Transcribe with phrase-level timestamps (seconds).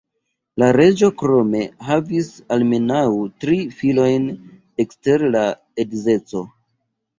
[0.61, 3.03] La reĝo krome havis almenaŭ
[3.45, 4.27] tri filojn
[4.87, 5.47] ekster la
[5.87, 6.47] edzeco.